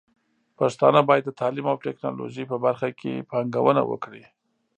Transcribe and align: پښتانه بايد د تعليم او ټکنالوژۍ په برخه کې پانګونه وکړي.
پښتانه 0.57 0.99
بايد 1.09 1.23
د 1.25 1.31
تعليم 1.41 1.65
او 1.71 1.77
ټکنالوژۍ 1.85 2.43
په 2.51 2.57
برخه 2.65 2.89
کې 2.99 3.25
پانګونه 3.29 3.81
وکړي. 3.91 4.23